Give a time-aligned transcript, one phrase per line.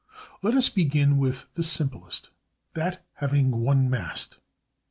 [0.41, 4.39] Let us begin with the simplest—that having one mast.